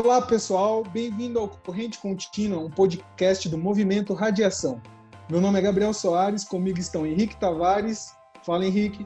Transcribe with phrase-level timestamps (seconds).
[0.00, 0.84] Olá, pessoal.
[0.84, 4.80] Bem-vindo ao Corrente Contínua, um podcast do Movimento Radiação.
[5.28, 8.14] Meu nome é Gabriel Soares, comigo estão Henrique Tavares.
[8.44, 9.04] Fala, Henrique.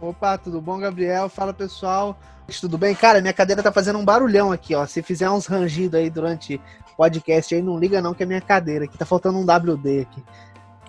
[0.00, 1.28] Opa, tudo bom, Gabriel?
[1.28, 2.18] Fala, pessoal.
[2.58, 2.94] Tudo bem?
[2.94, 4.86] Cara, minha cadeira tá fazendo um barulhão aqui, ó.
[4.86, 8.40] Se fizer uns rangidos aí durante o podcast aí, não liga não que é minha
[8.40, 8.96] cadeira aqui.
[8.96, 10.24] Tá faltando um WD aqui.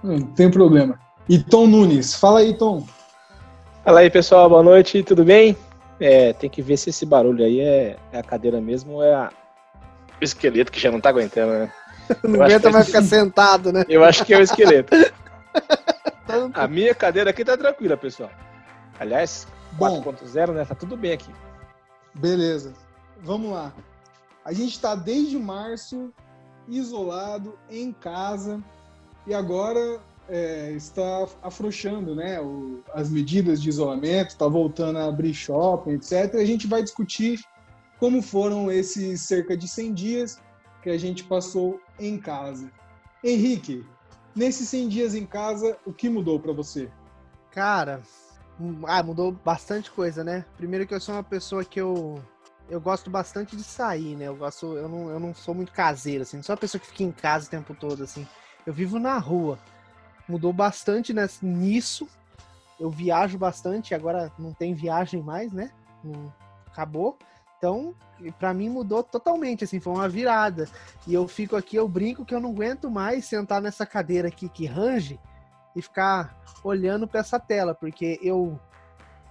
[0.02, 0.98] Não tem problema.
[1.28, 2.16] E Tom Nunes.
[2.16, 2.86] Fala aí, Tom.
[3.84, 4.48] Fala aí, pessoal.
[4.48, 5.04] Boa noite.
[5.04, 5.58] Tudo bem?
[6.00, 9.14] É, tem que ver se esse barulho aí é, é a cadeira mesmo ou é
[9.14, 9.30] a...
[10.22, 11.74] o esqueleto que já não tá aguentando, né?
[12.24, 13.84] não aguenta é mais ficar sentado, né?
[13.90, 14.94] Eu acho que é o esqueleto.
[16.54, 18.32] a minha cadeira aqui tá tranquila, pessoal.
[19.00, 19.48] Aliás,
[19.80, 20.66] 4.0, né?
[20.66, 21.32] Tá tudo bem aqui.
[22.14, 22.74] Beleza.
[23.24, 23.74] Vamos lá.
[24.46, 26.14] A gente está desde março
[26.68, 28.62] isolado em casa
[29.26, 30.00] e agora
[30.30, 36.34] é, está afrouxando né, o, as medidas de isolamento, está voltando a abrir shopping, etc.
[36.36, 37.40] E a gente vai discutir
[38.02, 40.42] como foram esses cerca de 100 dias
[40.82, 42.72] que a gente passou em casa.
[43.24, 43.86] Henrique,
[44.36, 46.90] nesses 100 dias em casa, o que mudou para você?
[47.52, 48.02] Cara,
[48.88, 50.44] ah, mudou bastante coisa, né?
[50.58, 52.20] Primeiro que eu sou uma pessoa que eu
[52.68, 54.30] eu gosto bastante de sair, né?
[54.30, 56.88] Eu gosto, eu não, eu não sou muito caseiro assim, não sou uma pessoa que
[56.88, 58.28] fica em casa o tempo todo assim.
[58.66, 59.60] Eu vivo na rua
[60.28, 61.14] mudou bastante
[61.44, 62.08] nisso.
[62.80, 65.72] Eu viajo bastante, agora não tem viagem mais, né?
[66.66, 67.20] acabou.
[67.62, 67.94] Então,
[68.40, 70.68] para mim mudou totalmente, assim, foi uma virada.
[71.06, 74.50] E eu fico aqui, eu brinco que eu não aguento mais sentar nessa cadeira aqui
[74.50, 75.20] que range
[75.76, 78.60] e ficar olhando para essa tela, porque eu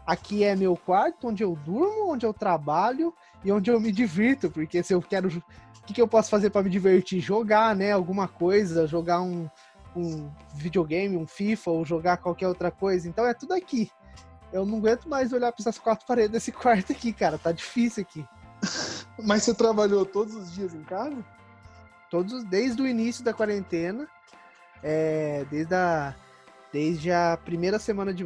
[0.06, 3.12] aqui é meu quarto, onde eu durmo, onde eu trabalho
[3.44, 6.50] e onde eu me divirto, porque se eu quero o que, que eu posso fazer
[6.50, 7.20] para me divertir?
[7.20, 7.90] Jogar, né?
[7.90, 9.50] Alguma coisa, jogar um,
[9.96, 13.08] um videogame, um FIFA ou jogar qualquer outra coisa.
[13.08, 13.90] Então é tudo aqui.
[14.52, 17.38] Eu não aguento mais olhar para essas quatro paredes desse quarto aqui, cara.
[17.38, 18.26] Tá difícil aqui.
[19.22, 21.24] Mas você trabalhou todos os dias em casa?
[22.10, 24.08] Todos, desde o início da quarentena,
[24.82, 26.14] é, desde a
[26.72, 28.24] desde a primeira semana de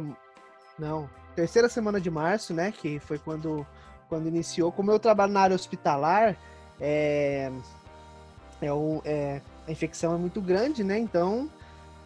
[0.77, 3.65] não, terceira semana de março, né, que foi quando
[4.07, 4.71] quando iniciou.
[4.71, 6.37] Como eu trabalho na área hospitalar,
[6.79, 7.51] é,
[8.61, 10.97] é, um, é a infecção é muito grande, né?
[10.97, 11.49] Então,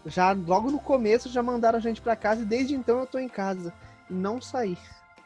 [0.06, 3.20] já logo no começo já mandaram a gente para casa e desde então eu tô
[3.20, 3.74] em casa
[4.10, 4.78] não saí.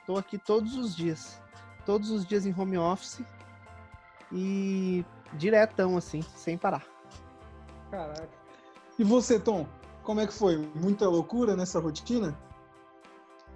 [0.06, 1.42] Tô aqui todos os dias.
[1.86, 3.22] Todos os dias em home office
[4.32, 6.84] e diretão assim, sem parar.
[7.92, 8.30] Caraca.
[8.98, 9.68] E você, Tom?
[10.04, 10.58] Como é que foi?
[10.76, 12.38] Muita loucura nessa rotina?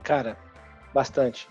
[0.03, 0.37] Cara,
[0.93, 1.49] bastante.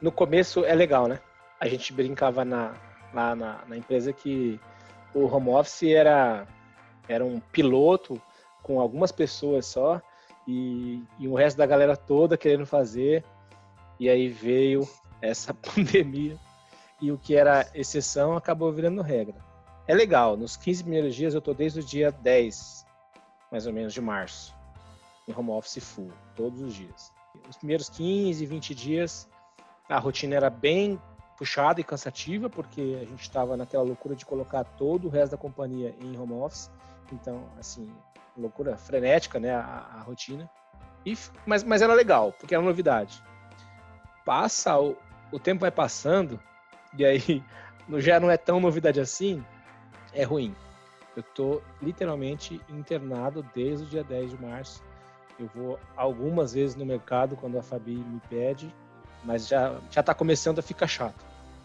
[0.00, 1.20] No começo é legal, né?
[1.60, 2.74] A gente brincava na,
[3.12, 4.60] lá na, na empresa que
[5.14, 6.46] o home office era
[7.08, 8.20] era um piloto
[8.62, 10.00] com algumas pessoas só
[10.48, 13.22] e, e o resto da galera toda querendo fazer.
[14.00, 14.88] E aí veio
[15.20, 16.38] essa pandemia
[17.00, 19.36] e o que era exceção acabou virando regra.
[19.86, 22.86] É legal, nos 15 primeiros dias eu tô desde o dia 10,
[23.52, 24.54] mais ou menos, de março,
[25.26, 27.12] em home office full, todos os dias.
[27.48, 29.28] Os primeiros 15, 20 dias,
[29.88, 31.00] a rotina era bem
[31.36, 35.38] puxada e cansativa, porque a gente estava naquela loucura de colocar todo o resto da
[35.38, 36.70] companhia em home office.
[37.12, 37.90] Então, assim,
[38.38, 40.48] loucura frenética, né, a, a rotina.
[41.04, 43.22] E, mas, mas era legal, porque era novidade.
[44.24, 44.96] Passa, o,
[45.32, 46.40] o tempo vai passando,
[46.96, 47.42] e aí
[47.98, 49.44] já não é tão novidade assim,
[50.12, 50.54] é ruim.
[51.16, 54.82] Eu tô literalmente internado desde o dia 10 de março.
[55.38, 58.72] Eu vou algumas vezes no mercado quando a Fabi me pede,
[59.24, 61.24] mas já, já tá começando a ficar chato.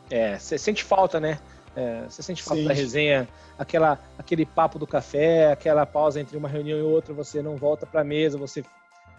[0.10, 1.40] É, você sente falta, né?
[1.76, 2.68] É, você sente falta Sim.
[2.68, 7.42] da resenha, aquela, aquele papo do café, aquela pausa entre uma reunião e outra, você
[7.42, 8.64] não volta para a mesa, você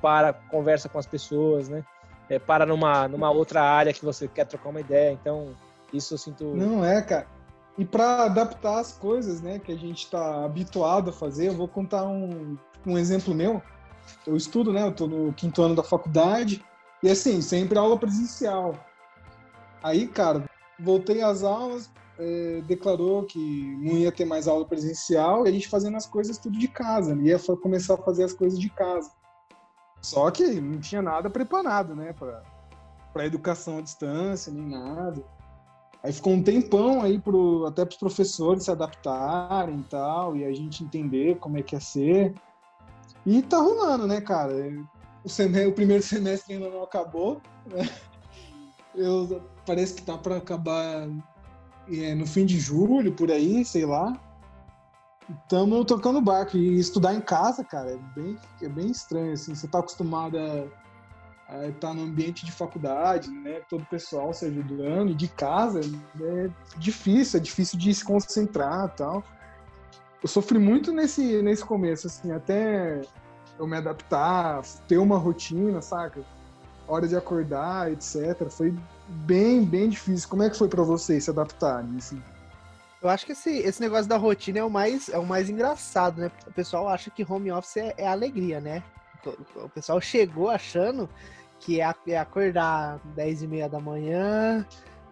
[0.01, 1.85] para, conversa com as pessoas, né?
[2.29, 5.13] É, para numa, numa outra área que você quer trocar uma ideia.
[5.13, 5.55] Então,
[5.93, 6.45] isso eu sinto.
[6.45, 7.27] Não é, cara.
[7.77, 11.67] E para adaptar as coisas, né, que a gente está habituado a fazer, eu vou
[11.67, 13.61] contar um, um exemplo meu.
[14.27, 14.83] Eu estudo, né?
[14.83, 16.65] Eu estou no quinto ano da faculdade
[17.03, 18.75] e assim sempre aula presencial.
[19.83, 20.45] Aí, cara,
[20.79, 23.39] voltei às aulas, é, declarou que
[23.81, 27.15] não ia ter mais aula presencial e a gente fazendo as coisas tudo de casa,
[27.23, 29.11] ia começar a fazer as coisas de casa.
[30.01, 32.15] Só que não tinha nada preparado, né,
[33.13, 35.25] para educação à distância, nem nada.
[36.03, 40.45] Aí ficou um tempão aí pro, até para os professores se adaptarem e tal, e
[40.45, 42.35] a gente entender como é que ia ser.
[43.25, 44.53] E tá rolando, né, cara?
[45.25, 47.89] O, semestre, o primeiro semestre ainda não acabou, né?
[48.95, 51.09] Eu, parece que tá para acabar
[52.17, 54.19] no fim de julho, por aí, sei lá.
[55.43, 56.57] Estamos tocando barco.
[56.57, 59.55] E estudar em casa, cara, é bem, é bem estranho, assim.
[59.55, 63.61] Você tá acostumado a, estar tá no ambiente de faculdade, né?
[63.69, 69.23] Todo o pessoal se ajudando, de casa, é difícil, é difícil de se concentrar tal.
[70.23, 73.03] Eu sofri muito nesse, nesse começo, assim, até
[73.59, 76.23] eu me adaptar, ter uma rotina, saca?
[76.87, 78.49] Hora de acordar, etc.
[78.51, 78.75] Foi
[79.09, 80.29] bem, bem difícil.
[80.29, 82.23] Como é que foi para vocês se adaptarem, assim?
[83.01, 86.21] Eu acho que esse, esse negócio da rotina é o mais, é o mais engraçado,
[86.21, 86.31] né?
[86.47, 88.83] O pessoal acha que home office é, é alegria, né?
[89.57, 91.09] O pessoal chegou achando
[91.61, 94.67] que é, é acordar 10 e meia da manhã,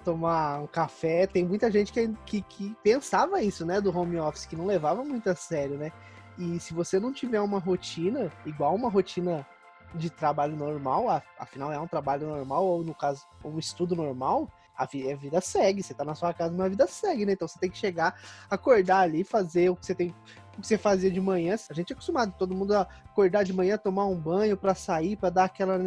[0.05, 1.27] tomar um café.
[1.27, 3.81] Tem muita gente que, que, que, pensava isso, né?
[3.81, 5.93] Do home office, que não levava muito a sério, né?
[6.39, 9.47] E se você não tiver uma rotina, igual uma rotina
[9.95, 14.87] de trabalho normal, afinal é um trabalho normal, ou no caso, um estudo normal, a
[14.87, 17.33] vida, segue, você tá na sua casa, mas a vida segue, né?
[17.33, 18.19] Então você tem que chegar,
[18.51, 20.15] acordar ali, fazer o que você tem
[20.57, 21.57] o que você fazia de manhã.
[21.71, 25.17] A gente é acostumado, todo mundo a acordar de manhã, tomar um banho para sair,
[25.17, 25.81] para dar aquela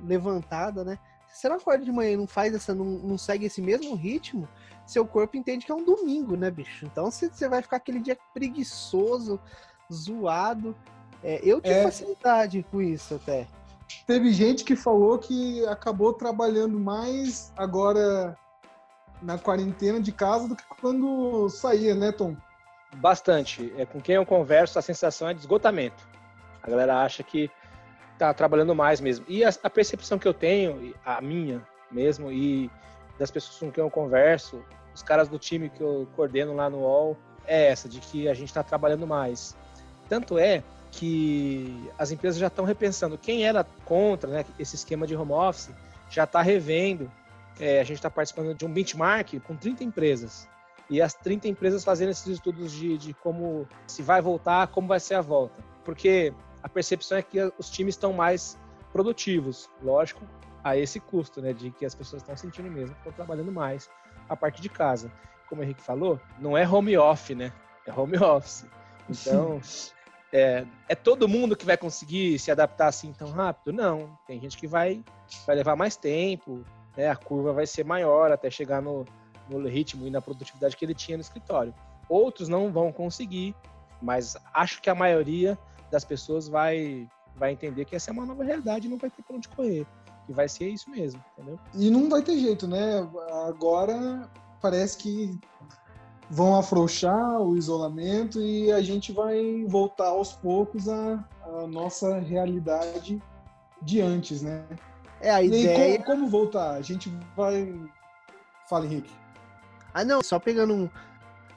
[0.00, 0.98] levantada, né?
[1.26, 3.96] Se você não acorda de manhã e não faz essa, não, não segue esse mesmo
[3.96, 4.48] ritmo,
[4.86, 6.86] seu corpo entende que é um domingo, né, bicho?
[6.86, 9.40] Então você vai ficar aquele dia preguiçoso,
[9.92, 10.76] zoado.
[11.24, 11.82] É, eu tive é...
[11.84, 13.46] facilidade com isso até.
[14.06, 18.36] Teve gente que falou que acabou trabalhando mais agora
[19.22, 22.36] na quarentena de casa do que quando saía, né, Tom?
[22.96, 23.72] Bastante.
[23.78, 26.06] É, com quem eu converso, a sensação é de esgotamento.
[26.62, 27.50] A galera acha que
[28.18, 29.24] tá trabalhando mais mesmo.
[29.28, 32.70] E a, a percepção que eu tenho, a minha mesmo, e
[33.18, 34.62] das pessoas com quem eu converso,
[34.94, 37.16] os caras do time que eu coordeno lá no UOL,
[37.46, 39.56] é essa, de que a gente está trabalhando mais.
[40.08, 40.62] Tanto é
[40.96, 43.18] que as empresas já estão repensando.
[43.18, 45.70] Quem era contra né, esse esquema de home office
[46.08, 47.10] já está revendo.
[47.58, 50.48] É, a gente está participando de um benchmark com 30 empresas.
[50.88, 55.00] E as 30 empresas fazendo esses estudos de, de como se vai voltar, como vai
[55.00, 55.62] ser a volta.
[55.84, 56.32] Porque
[56.62, 58.58] a percepção é que os times estão mais
[58.92, 60.22] produtivos, lógico,
[60.62, 63.90] a esse custo, né, de que as pessoas estão sentindo mesmo, estão trabalhando mais
[64.28, 65.10] a parte de casa.
[65.48, 67.52] Como o Henrique falou, não é home off, né?
[67.86, 68.64] É home office.
[69.06, 69.60] Então,
[70.36, 73.72] é, é, todo mundo que vai conseguir se adaptar assim tão rápido?
[73.72, 74.18] Não.
[74.26, 75.04] Tem gente que vai,
[75.46, 76.64] vai levar mais tempo,
[76.96, 77.08] né?
[77.08, 79.04] a curva vai ser maior até chegar no,
[79.48, 81.72] no ritmo e na produtividade que ele tinha no escritório.
[82.08, 83.54] Outros não vão conseguir,
[84.02, 85.56] mas acho que a maioria
[85.88, 89.22] das pessoas vai, vai entender que essa é uma nova realidade e não vai ter
[89.22, 89.86] para onde correr.
[90.26, 91.60] Que vai ser isso mesmo, entendeu?
[91.74, 93.08] E não vai ter jeito, né?
[93.46, 94.28] Agora
[94.60, 95.38] parece que
[96.30, 103.22] vão afrouxar o isolamento e a gente vai voltar aos poucos à, à nossa realidade
[103.82, 104.64] de antes, né?
[105.20, 106.02] É a ideia.
[106.02, 106.74] Como, como, voltar?
[106.74, 107.74] A gente vai.
[108.68, 109.12] Fala, Henrique.
[109.92, 110.90] Ah, não, só pegando um,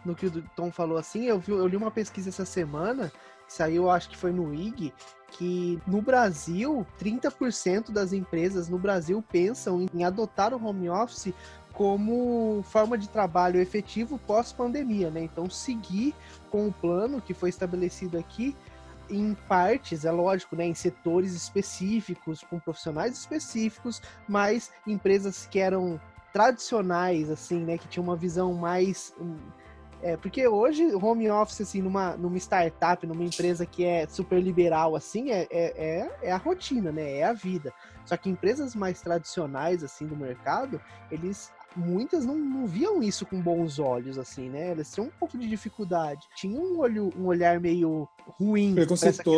[0.05, 3.11] no que o Tom falou assim, eu, vi, eu li uma pesquisa essa semana,
[3.47, 4.93] que saiu, acho que foi no IG,
[5.31, 11.33] que no Brasil, 30% das empresas no Brasil pensam em adotar o home office
[11.77, 15.21] como forma de trabalho efetivo pós-pandemia, né?
[15.21, 16.15] Então, seguir
[16.49, 18.55] com o plano que foi estabelecido aqui
[19.07, 26.01] em partes, é lógico, né, em setores específicos, com profissionais específicos, mas empresas que eram
[26.33, 29.13] tradicionais, assim, né, que tinham uma visão mais
[30.01, 34.95] é, porque hoje home office, assim, numa, numa startup, numa empresa que é super liberal,
[34.95, 37.17] assim, é, é, é, é a rotina, né?
[37.17, 37.73] É a vida.
[38.05, 43.39] Só que empresas mais tradicionais, assim, do mercado, eles muitas não, não, viam isso com
[43.39, 44.71] bons olhos, assim, né?
[44.71, 46.27] Elas tinham um pouco de dificuldade.
[46.35, 48.07] Tinha um, olho, um olhar meio
[48.39, 48.75] ruim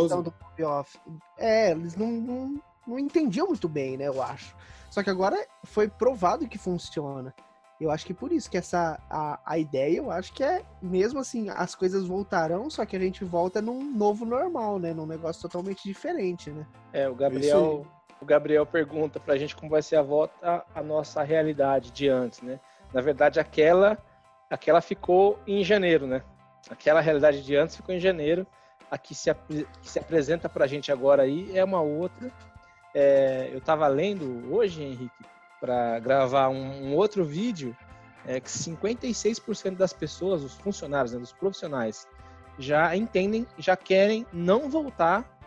[0.07, 0.33] questão do
[0.65, 0.97] off.
[1.37, 4.07] É, eles não, não, não entendiam muito bem, né?
[4.07, 4.55] Eu acho.
[4.89, 7.33] Só que agora foi provado que funciona.
[7.79, 11.19] Eu acho que por isso que essa a, a ideia, eu acho que é mesmo
[11.19, 14.93] assim, as coisas voltarão, só que a gente volta num novo normal, né?
[14.93, 16.67] Num negócio totalmente diferente, né?
[16.91, 17.85] É, o Gabriel
[18.21, 22.09] o Gabriel pergunta para a gente como vai ser a volta à nossa realidade de
[22.09, 22.59] antes, né?
[22.93, 23.97] Na verdade, aquela,
[24.49, 26.21] aquela ficou em janeiro, né?
[26.69, 28.45] Aquela realidade de antes ficou em janeiro.
[28.91, 29.31] A que se,
[29.81, 32.31] que se apresenta para a gente agora aí é uma outra.
[32.93, 35.23] É, eu estava lendo hoje, Henrique,
[35.61, 37.77] para gravar um, um, outro vídeo,
[38.25, 42.07] é que 56% das pessoas, os funcionários, né, dos profissionais,
[42.57, 45.38] já entendem, já querem não voltar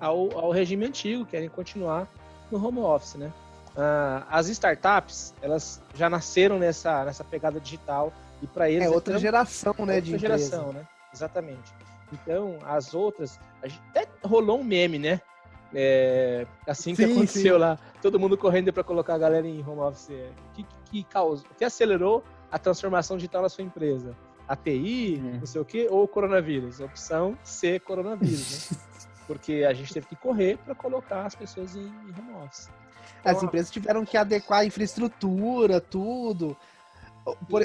[0.00, 2.08] ao, ao regime antigo, querem continuar
[2.50, 3.32] no home office, né?
[3.76, 8.12] Ah, as startups, elas já nasceram nessa, nessa pegada digital
[8.42, 8.86] e para eles...
[8.86, 10.86] É outra então, geração, né, outra geração, né?
[11.12, 11.74] Exatamente.
[12.12, 13.38] Então, as outras...
[13.62, 15.20] até rolou um meme, né?
[15.74, 17.60] É, assim que sim, aconteceu sim.
[17.60, 20.08] lá, todo mundo correndo para colocar a galera em home office.
[20.08, 24.16] O que, que, causou, o que acelerou a transformação digital na sua empresa?
[24.48, 25.38] A TI, uhum.
[25.40, 26.80] não sei o quê, ou o coronavírus?
[26.80, 28.78] Opção C, coronavírus, né?
[29.26, 32.70] porque a gente teve que correr para colocar as pessoas em, em home office.
[33.24, 36.56] As empresas tiveram que adequar a infraestrutura, tudo.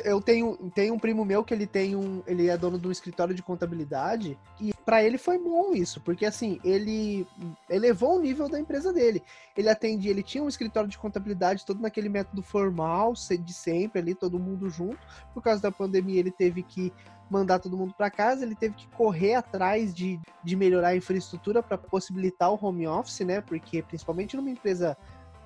[0.03, 2.23] Eu tenho, tenho um primo meu que ele tem um.
[2.25, 4.37] Ele é dono de um escritório de contabilidade.
[4.59, 7.25] E para ele foi bom isso, porque assim, ele
[7.69, 9.23] elevou o nível da empresa dele.
[9.55, 14.13] Ele atendia, ele tinha um escritório de contabilidade todo naquele método formal, de sempre ali,
[14.13, 14.99] todo mundo junto.
[15.33, 16.91] Por causa da pandemia, ele teve que
[17.29, 21.63] mandar todo mundo para casa, ele teve que correr atrás de, de melhorar a infraestrutura
[21.63, 23.39] para possibilitar o home office, né?
[23.39, 24.97] Porque principalmente numa empresa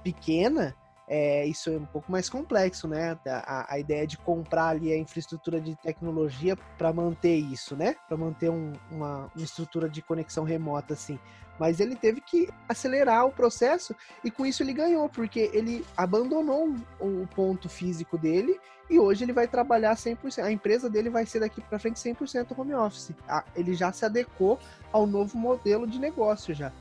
[0.04, 0.76] pequena,
[1.08, 3.18] é, isso é um pouco mais complexo, né?
[3.28, 7.96] A, a, ideia de comprar ali a infraestrutura de tecnologia para manter isso, né?
[8.08, 11.20] Para manter um, uma, uma, estrutura de conexão remota, assim.
[11.60, 16.76] Mas ele teve que acelerar o processo e com isso ele ganhou, porque ele abandonou
[17.00, 18.60] o, ponto físico dele
[18.90, 20.44] e hoje ele vai trabalhar 100%.
[20.44, 23.12] A empresa dele vai ser daqui para frente 100% home office.
[23.56, 24.60] Ele já se adequou
[24.92, 26.74] ao novo modelo de negócio já.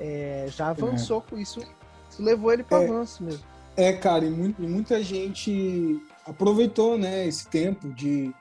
[0.00, 1.30] É, já avançou é.
[1.30, 1.60] com isso.
[2.10, 2.86] Isso levou ele para é.
[2.86, 3.57] avanço mesmo.
[3.78, 8.34] É, cara, e, e muita gente aproveitou, né, esse tempo de,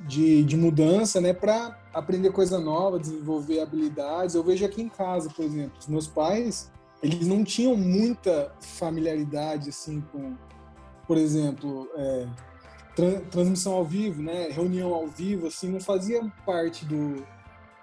[0.00, 4.34] de, de mudança, né, para aprender coisa nova, desenvolver habilidades.
[4.34, 9.68] Eu vejo aqui em casa, por exemplo, os meus pais, eles não tinham muita familiaridade,
[9.68, 10.34] assim, com,
[11.06, 12.26] por exemplo, é,
[13.30, 17.22] transmissão ao vivo, né, reunião ao vivo, assim, não fazia parte do,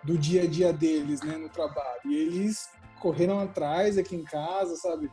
[0.03, 2.01] do dia a dia deles, né, no trabalho.
[2.03, 2.67] E eles
[2.99, 5.07] correram atrás aqui em casa, sabe?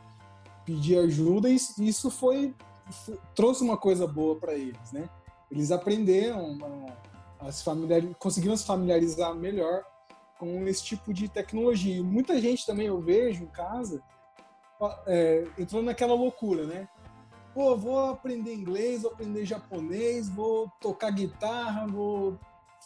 [0.69, 2.53] Pedir ajuda e isso foi,
[2.91, 5.09] foi trouxe uma coisa boa para eles, né?
[5.49, 6.59] Eles aprenderam
[7.41, 9.83] a, a se familiar, conseguiram se familiarizar melhor
[10.37, 11.97] com esse tipo de tecnologia.
[11.97, 13.99] E muita gente também eu vejo em casa
[15.07, 16.87] é, entrando naquela loucura, né?
[17.51, 22.37] Pô, vou aprender inglês, vou aprender japonês, vou tocar guitarra, vou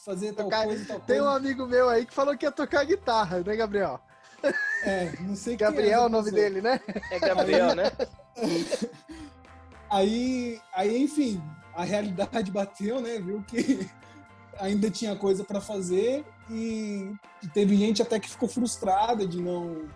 [0.05, 0.65] fazer tal tocar...
[0.65, 1.23] coisa, tal Tem coisa.
[1.23, 3.99] um amigo meu aí que falou que ia tocar guitarra, né, Gabriel?
[4.85, 6.79] É, não sei Gabriel é o nome dele, né?
[7.09, 7.91] É Gabriel, né?
[9.89, 11.39] Aí, aí, enfim,
[11.75, 13.19] a realidade bateu, né?
[13.19, 13.87] Viu que
[14.57, 17.13] ainda tinha coisa para fazer e
[17.53, 19.87] teve gente até que ficou frustrada de não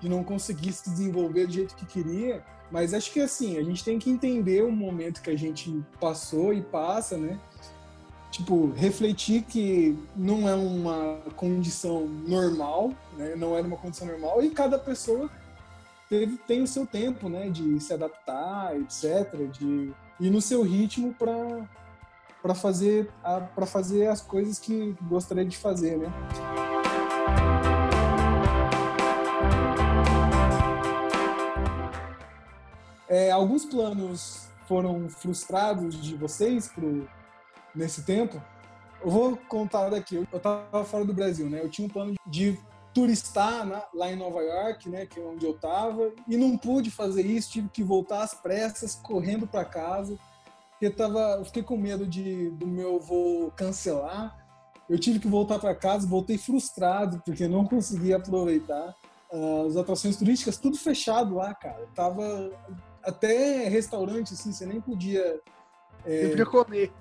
[0.00, 2.44] de não conseguir se desenvolver do jeito que queria.
[2.70, 6.52] Mas acho que assim, a gente tem que entender o momento que a gente passou
[6.52, 7.38] e passa, né?
[8.34, 13.36] Tipo, refletir que não é uma condição normal, né?
[13.36, 15.30] Não era uma condição normal e cada pessoa
[16.08, 17.48] teve, tem o seu tempo, né?
[17.48, 19.48] De se adaptar, etc.
[19.52, 21.68] De ir no seu ritmo para
[22.42, 23.08] para fazer
[23.54, 26.12] para fazer as coisas que gostaria de fazer, né?
[33.08, 37.08] É, alguns planos foram frustrados de vocês pro
[37.74, 38.42] nesse tempo.
[39.02, 40.16] Eu vou contar daqui.
[40.16, 41.60] Eu estava fora do Brasil, né?
[41.60, 42.58] Eu tinha um plano de
[42.94, 46.92] turistar na, lá em Nova York, né, que é onde eu estava, e não pude
[46.92, 50.16] fazer isso, tive que voltar às pressas, correndo para casa,
[50.70, 54.38] porque tava, eu fiquei com medo de do meu voo cancelar.
[54.88, 58.94] Eu tive que voltar para casa, voltei frustrado porque não conseguia aproveitar
[59.32, 61.88] uh, as atrações turísticas, tudo fechado lá, cara.
[61.94, 62.50] Tava
[63.02, 65.40] até restaurante assim, você nem podia
[66.04, 66.92] é, podia comer.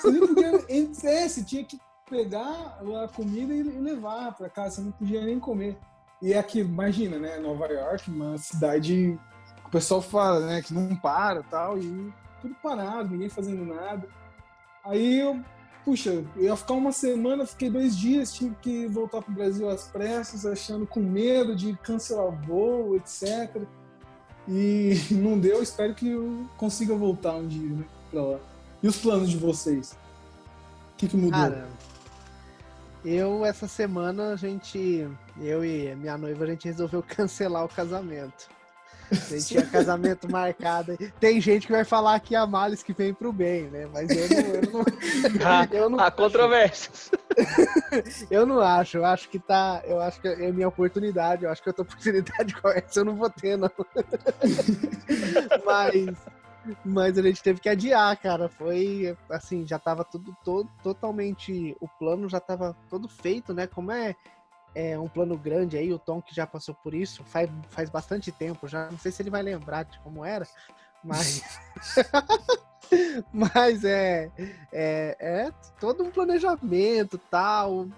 [0.00, 0.56] Você nem podia.
[1.04, 5.38] É, você tinha que pegar a comida e levar para casa, você não podia nem
[5.38, 5.76] comer.
[6.22, 7.38] E é aqui, imagina, né?
[7.38, 9.18] Nova York, uma cidade
[9.62, 10.62] que o pessoal fala, né?
[10.62, 14.08] Que não para tal, e tudo parado, ninguém fazendo nada.
[14.84, 15.40] Aí eu,
[15.84, 19.88] puxa, eu ia ficar uma semana, fiquei dois dias, tive que voltar pro Brasil às
[19.88, 23.62] pressas, achando com medo de cancelar voo, etc.
[24.48, 27.84] E não deu, espero que eu consiga voltar um dia, né?
[28.10, 28.38] Pra lá.
[28.82, 29.92] E os planos de vocês?
[29.92, 31.40] O que, que mudou?
[31.40, 31.66] Cara,
[33.04, 35.08] eu, essa semana, a gente,
[35.40, 38.48] eu e minha noiva, a gente resolveu cancelar o casamento.
[39.08, 40.98] A gente tinha casamento marcado.
[41.20, 43.88] Tem gente que vai falar que é a males que vem pro bem, né?
[43.92, 44.50] Mas eu não.
[44.50, 47.12] Eu não, eu não Há controvérsias.
[48.28, 48.96] eu não acho.
[48.96, 49.80] Eu acho que tá.
[49.84, 51.44] Eu acho que é minha oportunidade.
[51.44, 53.70] Eu acho que a tua oportunidade com essa eu não vou ter, não.
[55.64, 56.16] Mas
[56.84, 58.48] mas a gente teve que adiar, cara.
[58.48, 61.76] Foi assim, já tava tudo todo, totalmente.
[61.80, 63.66] O plano já tava todo feito, né?
[63.66, 64.14] Como é,
[64.74, 68.30] é um plano grande aí, o Tom que já passou por isso faz, faz bastante
[68.32, 68.68] tempo.
[68.68, 70.46] Já não sei se ele vai lembrar de como era,
[71.02, 71.42] mas.
[73.32, 74.30] mas é,
[74.72, 77.88] é, é todo um planejamento tal,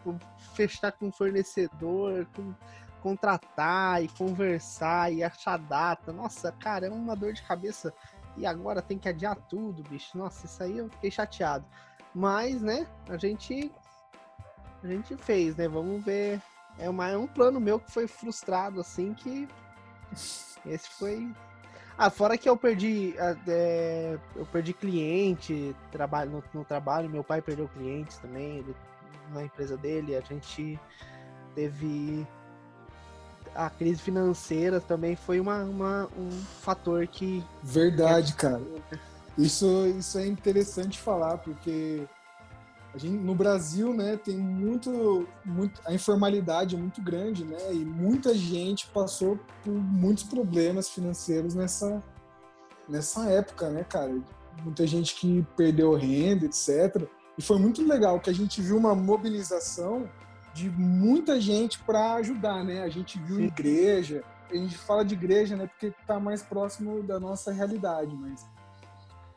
[0.54, 2.54] fechar com o fornecedor, com,
[3.02, 6.12] contratar e conversar e achar data.
[6.12, 7.92] Nossa, cara, é uma dor de cabeça
[8.38, 10.16] e agora tem que adiar tudo, bicho.
[10.16, 11.64] Nossa, isso aí eu fiquei chateado.
[12.14, 13.71] Mas, né, a gente
[14.83, 15.68] a gente fez, né?
[15.68, 16.40] Vamos ver
[16.78, 19.49] é, uma, é um plano meu que foi frustrado, assim, que
[20.64, 21.33] esse foi.
[21.97, 23.14] Ah, fora que eu perdi.
[23.47, 28.76] É, eu perdi cliente trabalho, no, no, trabalho, meu pai perdeu clientes também ele,
[29.33, 30.78] na empresa dele, a gente
[31.54, 32.26] teve.
[33.59, 37.45] A crise financeira também foi uma, uma um fator que.
[37.62, 38.38] Verdade, que...
[38.38, 38.62] cara.
[39.37, 42.07] Isso, isso é interessante falar, porque
[42.95, 47.85] a gente, no Brasil, né, tem muito, muito, a informalidade é muito grande, né, e
[47.85, 52.03] muita gente passou por muitos problemas financeiros nessa,
[52.88, 54.19] nessa época, né, cara.
[54.65, 57.09] Muita gente que perdeu renda, etc.
[57.37, 60.09] E foi muito legal que a gente viu uma mobilização
[60.59, 62.83] de muita gente para ajudar, né?
[62.83, 63.45] A gente viu Sim.
[63.45, 68.45] igreja, a gente fala de igreja, né, porque está mais próximo da nossa realidade, mas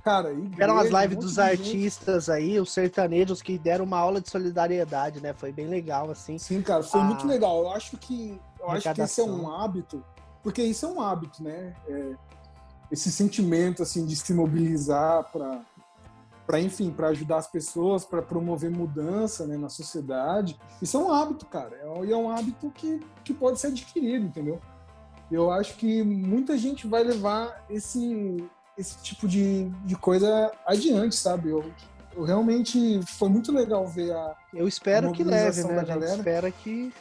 [0.03, 2.35] Cara, igreja, Eram as lives dos artistas gente...
[2.35, 5.31] aí, os sertanejos que deram uma aula de solidariedade, né?
[5.31, 6.39] Foi bem legal, assim.
[6.39, 7.59] Sim, cara, foi muito legal.
[7.59, 10.03] Eu acho que eu acho que esse é um hábito,
[10.41, 11.75] porque isso é um hábito, né?
[11.87, 12.15] É,
[12.91, 15.61] esse sentimento assim de se mobilizar para
[16.51, 20.59] para enfim, para ajudar as pessoas, para promover mudança né, na sociedade.
[20.81, 21.77] Isso é um hábito, cara.
[21.77, 24.59] É, e é um hábito que, que pode ser adquirido, entendeu?
[25.31, 28.43] Eu acho que muita gente vai levar esse,
[28.77, 31.47] esse tipo de, de coisa adiante, sabe?
[31.47, 31.63] Eu,
[32.17, 36.51] eu realmente foi muito legal ver a eu espero que leve né a gente espera
[36.51, 36.93] que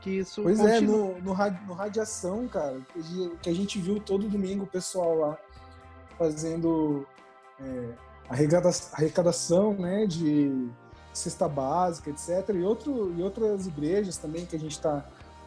[0.00, 1.34] que isso pois é, é no, no,
[1.66, 2.80] no radiação cara
[3.42, 5.38] que a gente viu todo domingo o pessoal lá
[6.16, 7.06] fazendo
[7.60, 10.68] é, arrecadação né de
[11.12, 15.04] cesta básica etc e outro e outras igrejas também que a gente tá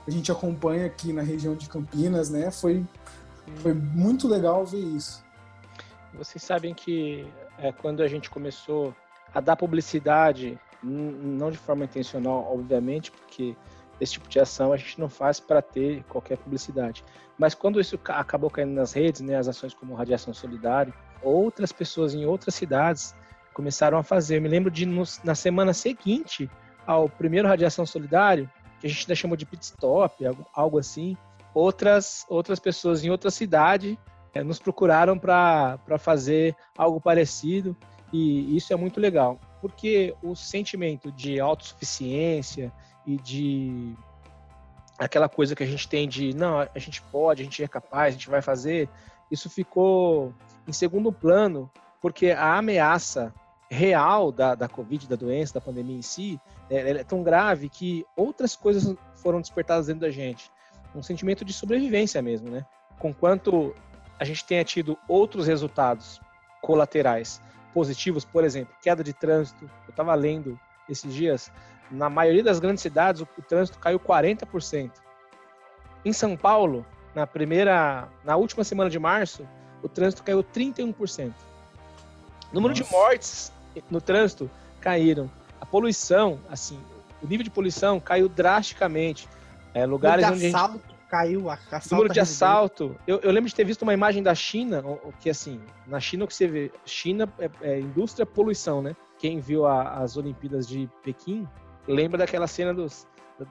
[0.08, 2.86] a gente acompanha aqui na região de Campinas né foi
[3.58, 5.24] foi muito legal ver isso.
[6.14, 8.96] Vocês sabem que é, quando a gente começou
[9.34, 13.56] a dar publicidade, não de forma intencional, obviamente, porque
[14.00, 17.04] esse tipo de ação a gente não faz para ter qualquer publicidade.
[17.38, 22.14] Mas quando isso acabou caindo nas redes, né, as ações como Radiação Solidária, outras pessoas
[22.14, 23.16] em outras cidades
[23.54, 24.38] começaram a fazer.
[24.38, 24.86] Eu me lembro de
[25.24, 26.50] na semana seguinte
[26.86, 31.18] ao primeiro Radiação Solidário, que a gente ainda chamou de pit stop, algo, algo assim,
[31.54, 34.00] outras, outras pessoas em outra cidade
[34.34, 37.76] é, nos procuraram para fazer algo parecido
[38.12, 42.72] e isso é muito legal, porque o sentimento de autossuficiência
[43.06, 43.96] e de
[44.98, 48.10] aquela coisa que a gente tem de não, a gente pode, a gente é capaz,
[48.10, 48.90] a gente vai fazer,
[49.30, 50.34] isso ficou
[50.68, 51.70] em segundo plano,
[52.02, 53.34] porque a ameaça
[53.70, 56.40] real da, da Covid, da doença, da pandemia em si,
[56.70, 60.52] é, é tão grave que outras coisas foram despertadas dentro da gente
[60.94, 62.66] um sentimento de sobrevivência mesmo, né?
[62.98, 63.74] Conquanto
[64.20, 66.20] a gente tenha tido outros resultados
[66.62, 67.42] colaterais
[67.74, 69.70] positivos, por exemplo, queda de trânsito.
[69.88, 71.52] Eu estava lendo esses dias,
[71.92, 74.92] na maioria das grandes cidades o, o trânsito caiu 40%.
[76.04, 76.86] Em São Paulo,
[77.20, 79.46] na primeira, na última semana de março,
[79.84, 81.34] o trânsito caiu 31%.
[82.52, 82.84] O número Nossa.
[82.84, 83.52] de mortes
[83.92, 85.30] no trânsito caíram.
[85.60, 86.80] A poluição, assim,
[87.22, 89.28] o nível de poluição caiu drasticamente.
[89.74, 91.10] É, lugares onde assalto gente...
[91.10, 92.96] caiu, assalto número de assalto.
[93.06, 94.82] Eu, eu, lembro de ter visto uma imagem da China,
[95.20, 98.96] que assim, na China o que você vê, China é, é indústria poluição, né?
[99.18, 101.46] Quem viu a, as Olimpíadas de Pequim
[101.86, 103.06] lembra daquela cena dos,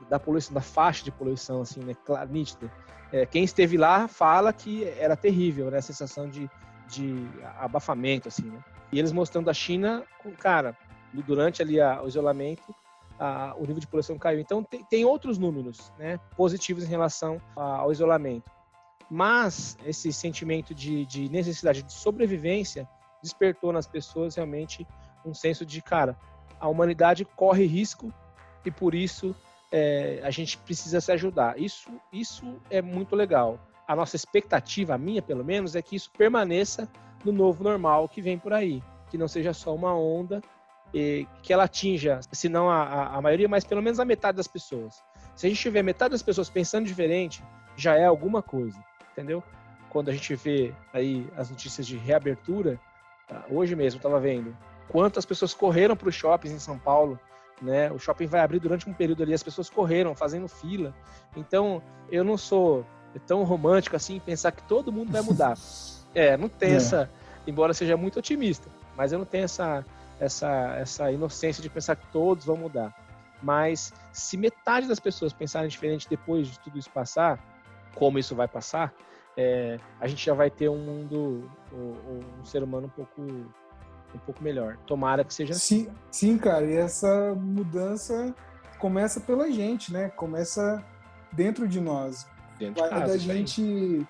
[0.08, 1.94] da, poluição, da faixa de poluição, assim, né?
[2.04, 2.70] Claro, nítida.
[3.12, 5.78] É, quem esteve lá fala que era terrível, né?
[5.78, 6.50] A sensação de,
[6.88, 7.26] de
[7.58, 8.62] abafamento, assim, né?
[8.92, 10.04] E eles mostrando a China,
[10.38, 10.76] cara,
[11.12, 12.74] durante ali a, o isolamento,
[13.18, 14.40] a, o nível de poluição caiu.
[14.40, 18.50] Então, tem, tem outros números né, positivos em relação a, ao isolamento.
[19.10, 22.88] Mas esse sentimento de, de necessidade de sobrevivência
[23.22, 24.86] despertou nas pessoas realmente
[25.24, 26.16] um senso de, cara,
[26.60, 28.12] a humanidade corre risco
[28.64, 29.34] e por isso
[29.70, 31.58] é, a gente precisa se ajudar.
[31.58, 33.58] Isso, isso é muito legal.
[33.86, 36.88] A nossa expectativa, a minha pelo menos, é que isso permaneça
[37.24, 40.42] no novo normal que vem por aí, que não seja só uma onda
[41.42, 45.02] que ela atinja, se não a, a maioria, mas pelo menos a metade das pessoas.
[45.34, 47.42] Se a gente tiver metade das pessoas pensando diferente,
[47.76, 49.42] já é alguma coisa, entendeu?
[49.90, 52.80] Quando a gente vê aí as notícias de reabertura,
[53.26, 53.44] tá?
[53.50, 54.56] hoje mesmo estava vendo
[54.88, 57.20] quantas pessoas correram para os shoppings em São Paulo,
[57.62, 57.90] né?
[57.92, 60.94] O shopping vai abrir durante um período ali, as pessoas correram, fazendo fila.
[61.36, 62.84] Então, eu não sou
[63.26, 65.56] tão romântico assim pensar que todo mundo vai mudar.
[66.14, 66.76] é, não tem é.
[66.76, 67.10] essa,
[67.46, 69.84] embora seja muito otimista, mas eu não tenho essa
[70.20, 72.94] essa, essa inocência de pensar que todos vão mudar.
[73.42, 77.38] Mas se metade das pessoas pensarem diferente depois de tudo isso passar,
[77.94, 78.92] como isso vai passar,
[79.36, 83.46] é, a gente já vai ter um mundo, um, um, ser humano um pouco,
[84.14, 84.76] um pouco melhor.
[84.86, 85.98] Tomara que seja sim, assim.
[86.10, 88.34] Sim, cara, e essa mudança
[88.78, 90.08] começa pela gente, né?
[90.10, 90.84] Começa
[91.32, 92.26] dentro de nós.
[92.58, 94.06] Dentro de casa, da gente,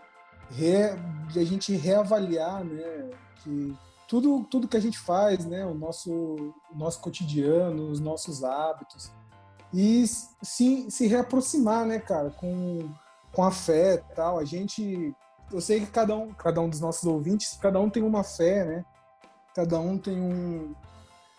[0.50, 0.94] re,
[1.34, 3.10] da gente reavaliar, né?
[3.42, 5.66] Que tudo, tudo que a gente faz, né?
[5.66, 9.12] O nosso, o nosso cotidiano, os nossos hábitos.
[9.72, 10.06] E
[10.42, 12.30] se, se reaproximar, né, cara?
[12.30, 12.88] Com,
[13.32, 14.38] com a fé tal.
[14.38, 15.14] A gente...
[15.50, 18.64] Eu sei que cada um, cada um dos nossos ouvintes, cada um tem uma fé,
[18.66, 18.84] né?
[19.58, 20.72] Cada um tem um...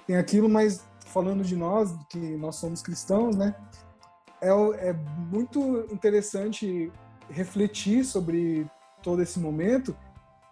[0.05, 3.55] Tem aquilo, mas falando de nós, que nós somos cristãos, né?
[4.41, 4.93] É, é
[5.31, 6.91] muito interessante
[7.29, 8.69] refletir sobre
[9.01, 9.95] todo esse momento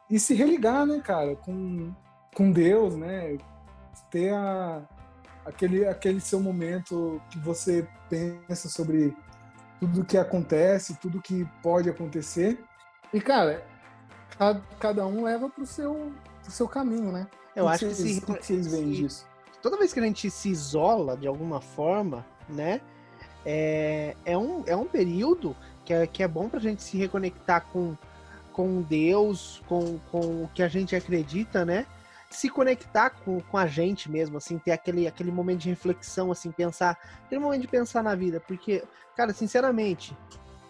[0.09, 1.93] e se religar, né, cara, com,
[2.33, 3.37] com Deus, né?
[4.09, 4.81] Ter a,
[5.45, 9.13] aquele, aquele seu momento que você pensa sobre
[9.77, 12.63] tudo que acontece, tudo que pode acontecer.
[13.13, 13.61] E, cara,
[14.37, 17.27] ca- cada um leva pro seu, pro seu caminho, né?
[17.57, 19.25] Eu O acho que vocês, se, que vocês veem disso?
[19.63, 22.79] toda vez que a gente se isola de alguma forma, né?
[23.43, 27.65] É, é, um, é um período que é, que é bom pra gente se reconectar
[27.65, 27.97] com,
[28.53, 31.87] com Deus, com, com o que a gente acredita, né?
[32.29, 36.51] Se conectar com, com a gente mesmo, assim, ter aquele, aquele momento de reflexão, assim,
[36.51, 38.83] pensar, aquele momento de pensar na vida, porque,
[39.15, 40.15] cara, sinceramente,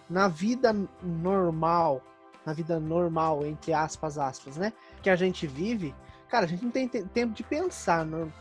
[0.09, 0.73] na vida
[1.03, 2.01] normal,
[2.45, 4.71] na vida normal, entre aspas, aspas, né?
[5.01, 5.93] Que a gente vive,
[6.29, 8.31] cara, a gente não tem te- tempo de pensar, não.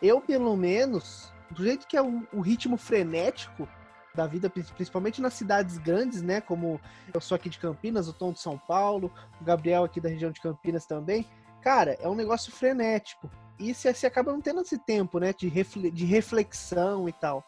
[0.00, 3.68] Eu, pelo menos, do jeito que é o, ritmo frenético
[4.14, 6.40] da vida, pri- principalmente nas cidades grandes, né?
[6.40, 6.80] Como
[7.12, 10.30] eu sou aqui de Campinas, o Tom de São Paulo, o Gabriel aqui da região
[10.30, 11.26] de Campinas também.
[11.62, 13.30] Cara, é um negócio frenético.
[13.58, 15.32] E você, você acaba não tendo esse tempo, né?
[15.32, 17.44] De, refle- de reflexão e tal.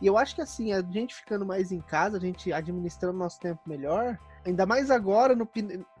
[0.00, 3.40] E eu acho que assim, a gente ficando mais em casa, a gente administrando nosso
[3.40, 5.48] tempo melhor, ainda mais agora, no,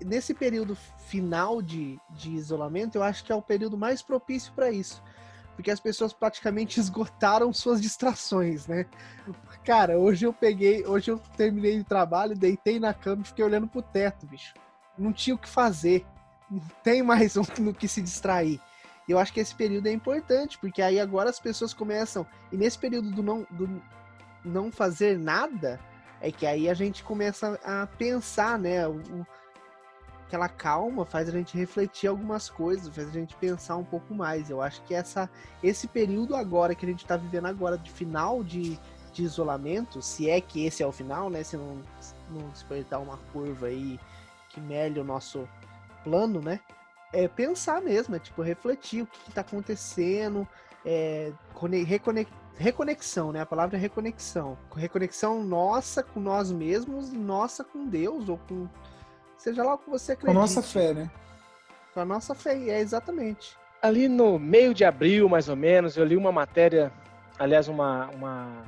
[0.04, 0.76] nesse período
[1.06, 5.02] final de, de isolamento, eu acho que é o período mais propício para isso.
[5.56, 8.86] Porque as pessoas praticamente esgotaram suas distrações, né?
[9.64, 13.66] Cara, hoje eu peguei, hoje eu terminei o trabalho, deitei na cama e fiquei olhando
[13.66, 14.52] pro teto, bicho.
[14.98, 16.04] Não tinha o que fazer.
[16.50, 18.60] Não tem mais um no que se distrair.
[19.08, 22.26] Eu acho que esse período é importante, porque aí agora as pessoas começam.
[22.50, 23.82] E nesse período do não, do
[24.44, 25.78] não fazer nada,
[26.20, 28.86] é que aí a gente começa a pensar, né?
[28.86, 29.26] O, o-
[30.26, 34.50] aquela calma faz a gente refletir algumas coisas, faz a gente pensar um pouco mais.
[34.50, 35.30] Eu acho que essa,
[35.62, 38.78] esse período agora que a gente está vivendo agora de final de,
[39.12, 41.42] de isolamento, se é que esse é o final, né?
[41.44, 41.78] Se não,
[42.30, 44.00] não despertar uma curva aí
[44.48, 45.48] que melhe o nosso
[46.02, 46.58] plano, né?
[47.12, 50.48] É pensar mesmo, é tipo refletir o que, está acontecendo,
[50.84, 53.40] é, cone- reconec- reconexão, né?
[53.40, 54.56] A palavra é reconexão.
[54.74, 58.68] Reconexão nossa com nós mesmos e nossa com Deus ou com
[59.36, 60.40] seja lá o que você Com a acredita.
[60.40, 61.10] nossa fé, né?
[61.92, 63.56] Com a nossa fé, é exatamente.
[63.82, 66.90] Ali no meio de abril, mais ou menos, eu li uma matéria,
[67.38, 68.64] aliás, uma, uma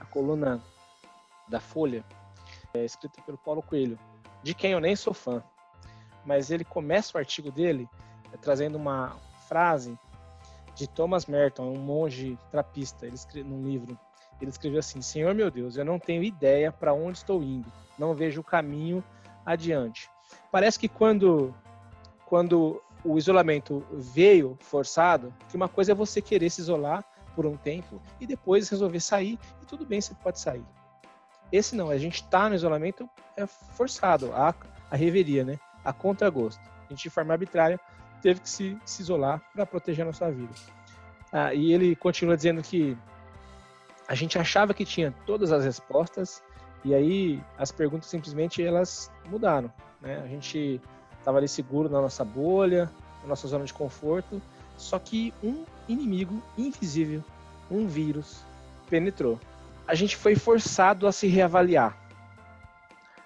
[0.00, 0.62] a coluna
[1.48, 2.04] da Folha,
[2.72, 3.98] é, escrita pelo Paulo Coelho,
[4.42, 5.42] de quem eu nem sou fã.
[6.24, 7.88] Mas ele começa o artigo dele
[8.32, 9.98] é, trazendo uma frase
[10.76, 13.98] de Thomas Merton, um monge trapista, ele escreve num livro.
[14.40, 18.14] Ele escreveu assim: Senhor meu Deus, eu não tenho ideia para onde estou indo, não
[18.14, 19.02] vejo o caminho
[19.44, 20.08] adiante.
[20.52, 21.54] Parece que quando
[22.26, 27.56] quando o isolamento veio forçado, que uma coisa é você querer se isolar por um
[27.56, 30.64] tempo e depois resolver sair, e tudo bem, você pode sair.
[31.52, 34.52] Esse não, a gente está no isolamento é forçado, a,
[34.90, 35.58] a reveria, né?
[35.84, 36.60] A contragosto.
[36.86, 37.78] A gente, de forma arbitrária,
[38.26, 40.52] teve que se, se isolar para proteger a nossa vida.
[41.32, 42.98] Ah, e ele continua dizendo que
[44.08, 46.42] a gente achava que tinha todas as respostas
[46.84, 50.20] e aí as perguntas simplesmente elas mudaram, né?
[50.24, 50.80] A gente
[51.16, 52.90] estava ali seguro na nossa bolha,
[53.22, 54.42] na nossa zona de conforto,
[54.76, 57.22] só que um inimigo invisível,
[57.70, 58.44] um vírus,
[58.90, 59.38] penetrou.
[59.86, 61.96] A gente foi forçado a se reavaliar,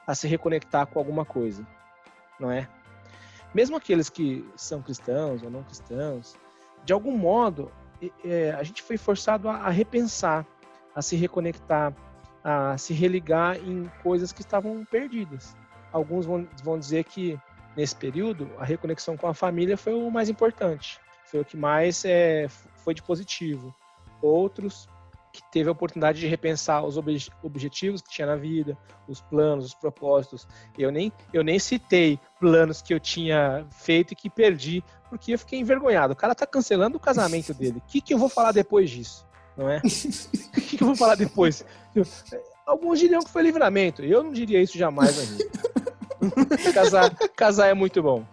[0.07, 1.67] a se reconectar com alguma coisa,
[2.39, 2.69] não é?
[3.55, 6.37] Mesmo aqueles que são cristãos ou não cristãos,
[6.85, 7.71] de algum modo,
[8.25, 10.47] é, a gente foi forçado a, a repensar,
[10.95, 11.95] a se reconectar,
[12.43, 15.57] a se religar em coisas que estavam perdidas.
[15.93, 17.39] Alguns vão, vão dizer que
[17.77, 22.05] nesse período a reconexão com a família foi o mais importante, foi o que mais
[22.05, 22.49] é,
[22.85, 23.75] foi de positivo.
[24.23, 24.89] Outros
[25.33, 28.77] que teve a oportunidade de repensar os obje objetivos que tinha na vida,
[29.09, 30.47] os planos, os propósitos.
[30.79, 35.39] Eu nem, eu nem citei planos que eu tinha feito e que perdi, porque eu
[35.39, 36.13] fiquei envergonhado.
[36.13, 37.79] O cara tá cancelando o casamento dele.
[37.79, 39.27] O que, que eu vou falar depois disso?
[39.57, 39.79] Não é?
[39.79, 39.81] O
[40.61, 41.65] que, que eu vou falar depois?
[42.67, 44.03] Alguns diriam que foi livramento.
[44.03, 45.51] Eu não diria isso jamais na vida.
[46.73, 48.25] casar, casar é muito bom.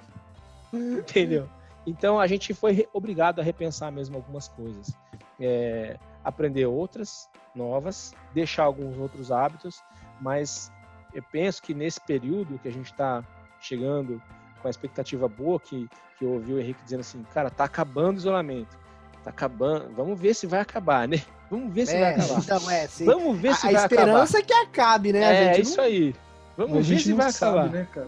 [0.73, 1.47] Entendeu?
[1.85, 4.93] Então a gente foi obrigado a repensar mesmo algumas coisas.
[5.39, 9.81] É, aprender outras novas, deixar alguns outros hábitos,
[10.21, 10.71] mas
[11.13, 13.23] eu penso que nesse período que a gente está
[13.61, 14.21] chegando
[14.61, 18.15] com a expectativa boa, que, que eu ouvi o Henrique dizendo assim, cara, tá acabando
[18.15, 18.77] o isolamento,
[19.23, 21.21] tá acabando, vamos ver se vai acabar, né?
[21.49, 22.39] Vamos ver se É, vai acabar.
[22.41, 23.05] então, é, sim.
[23.05, 25.19] Vamos ver a, se a vai esperança é que acabe, né?
[25.19, 25.31] acabar.
[25.31, 26.15] a É, gente isso não, aí.
[26.57, 27.71] Vamos a ver se vai sabe, acabar.
[27.73, 28.07] né, cara?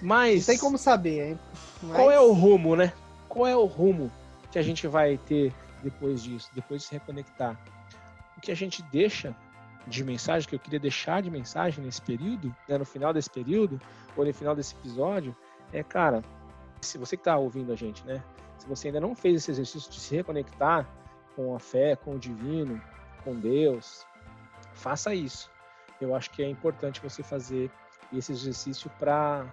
[0.00, 1.38] Mas não tem como saber, hein?
[1.80, 2.92] qual Mas- é o rumo, né?
[3.28, 4.08] Qual é o rumo
[4.52, 7.58] que a gente vai ter depois disso, depois de se reconectar?
[8.36, 9.34] O que a gente deixa
[9.86, 13.80] de mensagem, que eu queria deixar de mensagem nesse período, né, no final desse período,
[14.16, 15.36] ou no final desse episódio,
[15.72, 16.22] é, cara,
[16.80, 18.22] se você que está ouvindo a gente, né?
[18.58, 20.88] Se você ainda não fez esse exercício de se reconectar
[21.34, 22.80] com a fé, com o divino,
[23.22, 24.06] com Deus,
[24.74, 25.50] faça isso.
[26.00, 27.70] Eu acho que é importante você fazer
[28.12, 29.46] esse exercício para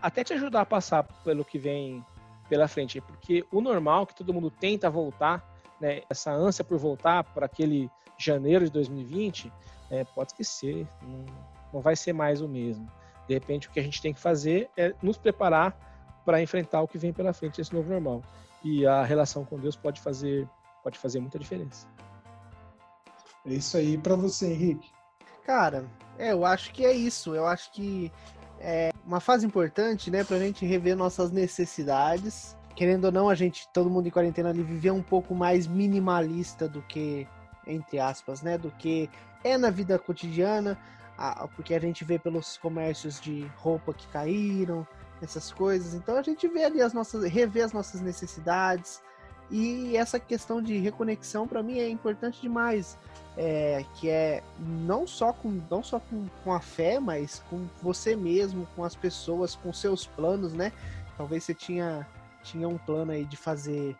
[0.00, 2.04] até te ajudar a passar pelo que vem
[2.48, 5.44] pela frente, porque o normal que todo mundo tenta voltar,
[5.80, 9.52] né, essa ânsia por voltar para aquele janeiro de 2020,
[9.90, 11.24] é, pode esquecer, não,
[11.72, 12.88] não vai ser mais o mesmo.
[13.26, 15.76] De repente, o que a gente tem que fazer é nos preparar
[16.24, 18.22] para enfrentar o que vem pela frente, esse novo normal.
[18.62, 20.48] E a relação com Deus pode fazer,
[20.82, 21.86] pode fazer muita diferença.
[23.46, 24.90] É isso aí para você, Henrique.
[25.44, 25.84] Cara,
[26.18, 27.34] é, eu acho que é isso.
[27.34, 28.10] Eu acho que
[28.60, 32.56] é uma fase importante, né, pra gente rever nossas necessidades.
[32.74, 36.68] Querendo ou não, a gente, todo mundo em quarentena ali, viver um pouco mais minimalista
[36.68, 37.26] do que,
[37.66, 39.08] entre aspas, né, do que
[39.44, 40.76] é na vida cotidiana,
[41.16, 44.86] a- porque a gente vê pelos comércios de roupa que caíram,
[45.22, 45.94] essas coisas.
[45.94, 49.00] Então a gente vê ali as nossas, rever as nossas necessidades.
[49.50, 52.98] E essa questão de reconexão, para mim, é importante demais
[53.36, 58.14] é, que é não só com não só com, com a fé, mas com você
[58.16, 60.72] mesmo, com as pessoas, com seus planos, né?
[61.16, 62.06] Talvez você tinha
[62.42, 63.96] tinha um plano aí de fazer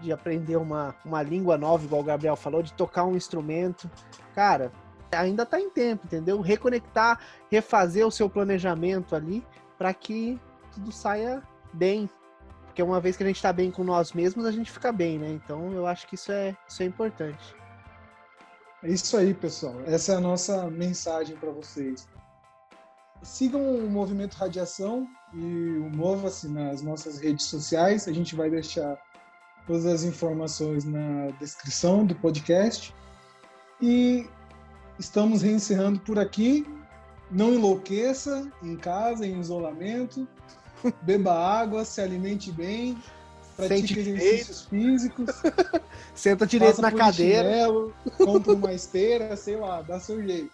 [0.00, 3.90] de aprender uma, uma língua nova, igual o Gabriel falou, de tocar um instrumento.
[4.34, 4.70] Cara,
[5.10, 6.40] ainda tá em tempo, entendeu?
[6.40, 7.18] Reconectar,
[7.50, 9.44] refazer o seu planejamento ali
[9.76, 10.38] para que
[10.72, 12.08] tudo saia bem.
[12.78, 15.18] Porque uma vez que a gente tá bem com nós mesmos, a gente fica bem,
[15.18, 15.32] né?
[15.32, 17.56] Então eu acho que isso é, isso é importante.
[18.84, 19.74] É isso aí, pessoal.
[19.84, 22.06] Essa é a nossa mensagem para vocês.
[23.20, 28.06] Sigam o Movimento Radiação e o Mova-se nas nossas redes sociais.
[28.06, 28.96] A gente vai deixar
[29.66, 32.94] todas as informações na descrição do podcast.
[33.82, 34.30] E
[35.00, 36.64] estamos reencerrando por aqui.
[37.28, 40.28] Não enlouqueça em casa, em isolamento.
[41.02, 42.96] Beba água, se alimente bem,
[43.56, 45.30] pratique Sente exercícios físicos.
[46.14, 47.42] Senta direito na cadeira.
[47.48, 50.52] chinelo, compra uma esteira, sei lá, dá seu jeito.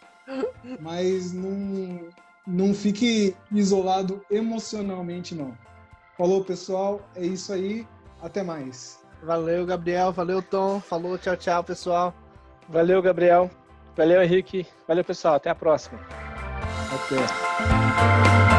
[0.81, 2.09] Mas não,
[2.47, 5.57] não fique isolado emocionalmente, não.
[6.17, 7.01] Falou, pessoal.
[7.15, 7.87] É isso aí.
[8.23, 9.01] Até mais.
[9.23, 10.13] Valeu, Gabriel.
[10.13, 10.81] Valeu, Tom.
[10.81, 12.15] Falou, tchau, tchau, pessoal.
[12.69, 13.51] Valeu, Gabriel.
[13.97, 14.67] Valeu, Henrique.
[14.87, 15.35] Valeu, pessoal.
[15.35, 15.99] Até a próxima.
[16.95, 18.54] Até.